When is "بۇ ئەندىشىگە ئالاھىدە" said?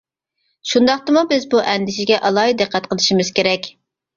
1.51-2.59